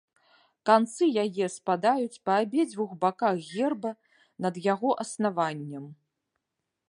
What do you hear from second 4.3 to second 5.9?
над яго аснаваннем.